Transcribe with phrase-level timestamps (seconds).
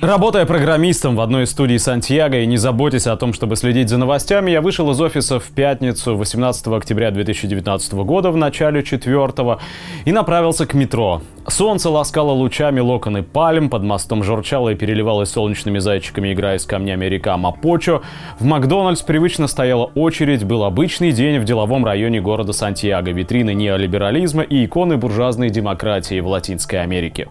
[0.00, 3.98] Работая программистом в одной из студий Сантьяго и не заботясь о том, чтобы следить за
[3.98, 9.60] новостями, я вышел из офиса в пятницу 18 октября 2019 года в начале четвертого
[10.06, 11.20] и направился к метро.
[11.46, 17.04] Солнце ласкало лучами локоны пальм, под мостом журчало и переливалось солнечными зайчиками, играя с камнями
[17.04, 18.00] река Мапочо.
[18.38, 24.44] В Макдональдс привычно стояла очередь, был обычный день в деловом районе города Сантьяго, витрины неолиберализма
[24.44, 27.28] и иконы буржуазной демократии в Латинской Америке.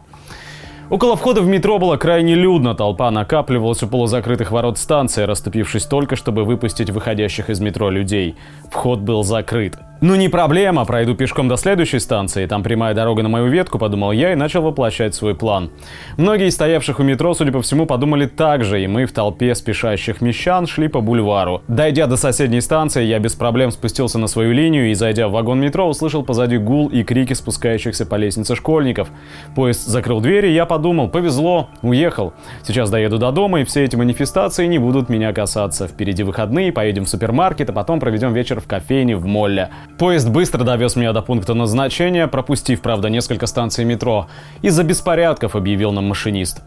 [0.90, 6.16] Около входа в метро было крайне людно, толпа накапливалась у полузакрытых ворот станции, расступившись только,
[6.16, 8.36] чтобы выпустить выходящих из метро людей.
[8.72, 9.78] Вход был закрыт.
[10.02, 14.14] Ну не проблема, пройду пешком до следующей станции, там прямая дорога на мою ветку, подумал
[14.14, 15.72] я и начал воплощать свой план.
[16.16, 20.22] Многие стоявших у метро, судя по всему, подумали так же, и мы в толпе спешащих
[20.22, 21.64] мещан шли по бульвару.
[21.68, 25.60] Дойдя до соседней станции, я без проблем спустился на свою линию и, зайдя в вагон
[25.60, 29.10] метро, услышал позади гул и крики спускающихся по лестнице школьников.
[29.54, 32.34] Поезд закрыл двери, я подумал, повезло, уехал.
[32.64, 35.90] Сейчас доеду до дома, и все эти манифестации не будут меня касаться.
[35.90, 39.70] Впереди выходные, поедем в супермаркет, а потом проведем вечер в кофейне в Молле.
[40.00, 44.28] Поезд быстро довез меня до пункта назначения, пропустив, правда, несколько станций метро.
[44.62, 46.62] Из-за беспорядков, объявил нам машинист.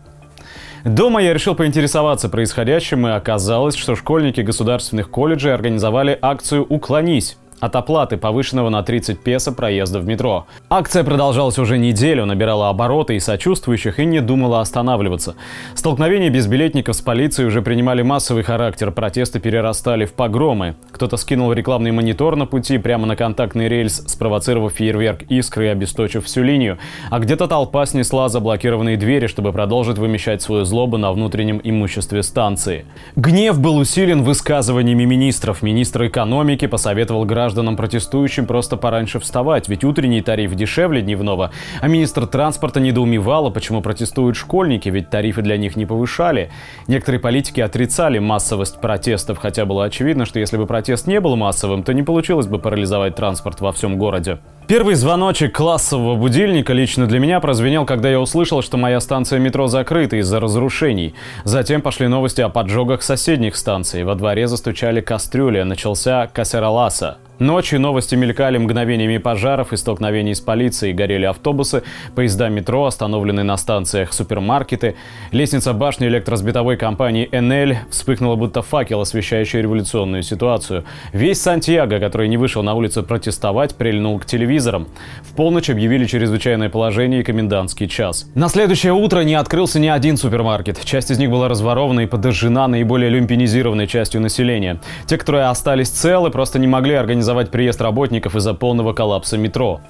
[0.85, 7.77] Дома я решил поинтересоваться происходящим, и оказалось, что школьники государственных колледжей организовали акцию «Уклонись» от
[7.77, 10.47] оплаты повышенного на 30 песо проезда в метро.
[10.69, 15.37] Акция продолжалась уже неделю, набирала обороты и сочувствующих и не думала останавливаться.
[15.77, 20.75] Столкновения безбилетников с полицией уже принимали массовый характер, протесты перерастали в погромы.
[20.91, 26.27] Кто-то скинул рекламный монитор на пути прямо на контактный рельс, спровоцировав фейерверк искры и обесточив
[26.27, 26.79] всю линию,
[27.11, 32.87] а где-то толпа снесла заблокированные двери, чтобы продолжить вымещать свою злобу на внутреннем имуществе станции.
[33.15, 35.63] Гнев был усилен высказываниями министров.
[35.63, 41.51] Министр экономики посоветовал гражданам гражданам протестующим просто пораньше вставать, ведь утренний тариф дешевле дневного.
[41.83, 46.51] А министр транспорта недоумевала, почему протестуют школьники, ведь тарифы для них не повышали.
[46.89, 51.83] Некоторые политики отрицали массовость протестов, хотя было очевидно, что если бы протест не был массовым,
[51.83, 54.39] то не получилось бы парализовать транспорт во всем городе.
[54.69, 59.67] Первый звоночек классового будильника лично для меня прозвенел, когда я услышал, что моя станция метро
[59.67, 61.15] закрыта из-за разрушений.
[61.45, 64.05] Затем пошли новости о поджогах соседних станций.
[64.05, 67.19] Во дворе застучали кастрюли, начался кассероласа.
[67.43, 71.83] Ночью новости мелькали мгновениями пожаров и столкновений с полицией, горели автобусы,
[72.15, 74.95] поезда метро, остановленные на станциях супермаркеты.
[75.33, 80.85] Лестница башни электросбитовой компании «Энель» вспыхнула будто факел, освещающий революционную ситуацию.
[81.13, 84.89] Весь Сантьяго, который не вышел на улицу протестовать, прильнул к телевизорам.
[85.23, 88.27] В полночь объявили чрезвычайное положение и комендантский час.
[88.35, 90.85] На следующее утро не открылся ни один супермаркет.
[90.85, 94.81] Часть из них была разворована и подожжена наиболее люмпинизированной частью населения.
[95.07, 99.81] Те, которые остались целы, просто не могли организовать приезд работников из-за полного коллапса метро.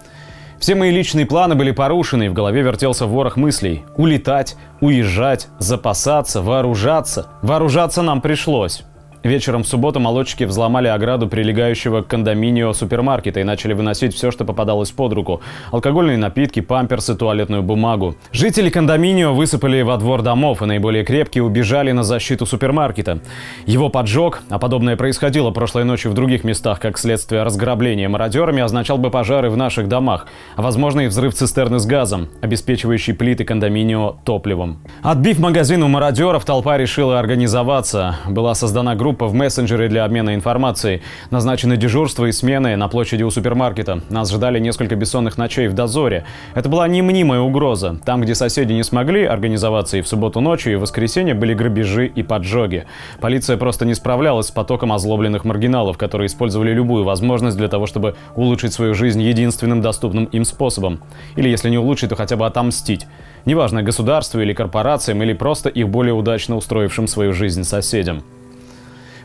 [0.58, 3.82] Все мои личные планы были порушены, и в голове вертелся ворох мыслей.
[3.96, 7.26] Улетать, уезжать, запасаться, вооружаться.
[7.42, 8.84] Вооружаться нам пришлось.
[9.22, 14.44] Вечером в субботу молодчики взломали ограду прилегающего к кондоминио супермаркета и начали выносить все, что
[14.44, 15.40] попадалось под руку.
[15.70, 18.16] Алкогольные напитки, памперсы, туалетную бумагу.
[18.32, 23.20] Жители кондоминио высыпали во двор домов, и наиболее крепкие убежали на защиту супермаркета.
[23.64, 28.98] Его поджог, а подобное происходило прошлой ночью в других местах, как следствие разграбления мародерами, означал
[28.98, 34.16] бы пожары в наших домах, а возможно и взрыв цистерны с газом, обеспечивающий плиты кондоминио
[34.24, 34.78] топливом.
[35.02, 38.16] Отбив магазин у мародеров, толпа решила организоваться.
[38.28, 41.02] Была создана группа группа в мессенджере для обмена информацией.
[41.30, 44.00] Назначены дежурства и смены на площади у супермаркета.
[44.08, 46.24] Нас ждали несколько бессонных ночей в дозоре.
[46.54, 47.98] Это была не мнимая угроза.
[48.06, 52.06] Там, где соседи не смогли организоваться и в субботу ночью, и в воскресенье были грабежи
[52.06, 52.86] и поджоги.
[53.20, 58.14] Полиция просто не справлялась с потоком озлобленных маргиналов, которые использовали любую возможность для того, чтобы
[58.34, 61.00] улучшить свою жизнь единственным доступным им способом.
[61.36, 63.06] Или если не улучшить, то хотя бы отомстить.
[63.44, 68.22] Неважно, государству или корпорациям, или просто их более удачно устроившим свою жизнь соседям.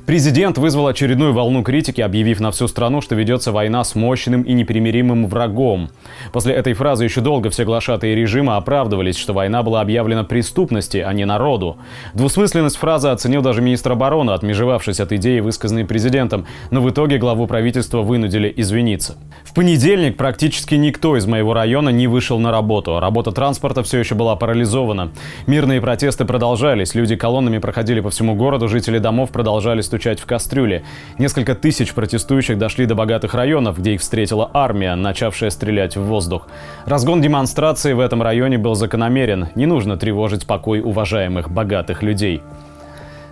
[0.08, 4.54] Президент вызвал очередную волну критики, объявив на всю страну, что ведется война с мощным и
[4.54, 5.90] непримиримым врагом.
[6.32, 11.12] После этой фразы еще долго все глашатые режима оправдывались, что война была объявлена преступности, а
[11.12, 11.76] не народу.
[12.14, 17.46] Двусмысленность фразы оценил даже министр обороны, отмежевавшись от идеи, высказанной президентом, но в итоге главу
[17.46, 19.18] правительства вынудили извиниться.
[19.44, 23.02] В понедельник практически никто из моего района не вышел на работу.
[23.02, 25.12] Работа транспорта все еще была парализована.
[25.48, 30.28] Мирные протесты продолжались, люди колоннами проходили по всему городу, жители домов продолжали стучать стучать в
[30.28, 30.84] кастрюле.
[31.18, 36.48] Несколько тысяч протестующих дошли до богатых районов, где их встретила армия, начавшая стрелять в воздух.
[36.86, 39.48] Разгон демонстрации в этом районе был закономерен.
[39.56, 42.44] Не нужно тревожить покой уважаемых богатых людей.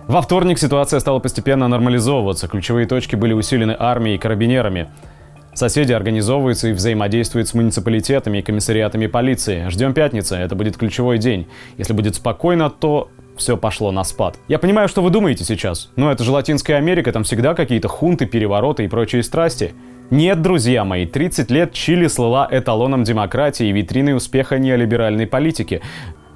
[0.08, 2.48] Во вторник ситуация стала постепенно нормализовываться.
[2.48, 4.88] Ключевые точки были усилены армией и карабинерами.
[5.54, 9.68] Соседи организовываются и взаимодействуют с муниципалитетами и комиссариатами полиции.
[9.68, 11.46] Ждем пятницы, это будет ключевой день.
[11.78, 14.38] Если будет спокойно, то все пошло на спад.
[14.48, 15.90] Я понимаю, что вы думаете сейчас.
[15.96, 19.74] Ну это же Латинская Америка, там всегда какие-то хунты, перевороты и прочие страсти.
[20.10, 25.82] Нет, друзья мои, 30 лет Чили слыла эталоном демократии и витриной успеха неолиберальной политики.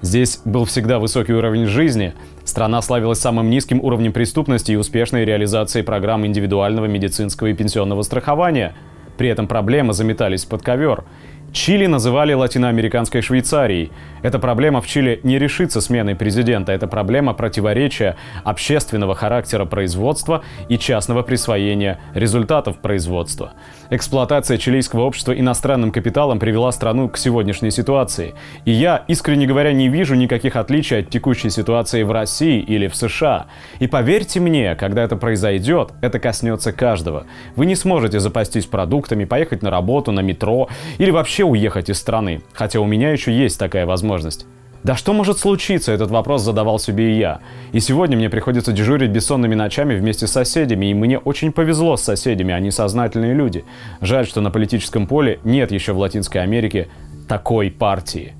[0.03, 2.15] Здесь был всегда высокий уровень жизни.
[2.45, 8.75] Страна славилась самым низким уровнем преступности и успешной реализацией программ индивидуального медицинского и пенсионного страхования.
[9.19, 11.05] При этом проблемы заметались под ковер.
[11.53, 13.91] Чили называли латиноамериканской Швейцарией.
[14.23, 16.71] Эта проблема в Чили не решится сменой президента.
[16.71, 23.55] Это проблема противоречия общественного характера производства и частного присвоения результатов производства.
[23.91, 28.35] Эксплуатация чилийского общества иностранным капиталом привела страну к сегодняшней ситуации.
[28.65, 32.95] И я, искренне говоря, не вижу никаких отличий от текущей ситуации в России или в
[32.95, 33.47] США.
[33.81, 37.27] И поверьте мне, когда это произойдет, это коснется каждого.
[37.57, 40.69] Вы не сможете запастись продуктами, поехать на работу, на метро
[40.99, 44.47] или вообще вообще уехать из страны, хотя у меня еще есть такая возможность.
[44.83, 47.41] Да что может случиться, этот вопрос задавал себе и я.
[47.73, 52.03] И сегодня мне приходится дежурить бессонными ночами вместе с соседями, и мне очень повезло с
[52.03, 53.65] соседями, они сознательные люди.
[54.01, 56.89] Жаль, что на политическом поле нет еще в Латинской Америке
[57.29, 58.33] такой партии.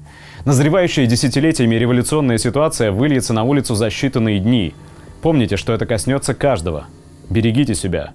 [0.47, 4.75] Назревающая десятилетиями революционная ситуация выльется на улицу за считанные дни.
[5.23, 6.85] Помните, что это коснется каждого.
[7.29, 8.13] Берегите себя.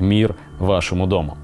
[0.00, 1.36] Мир вашему дому.